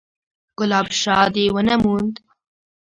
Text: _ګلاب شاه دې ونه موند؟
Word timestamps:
_ګلاب 0.57 0.87
شاه 1.01 1.27
دې 1.33 1.45
ونه 1.53 1.75
موند؟ 1.83 2.13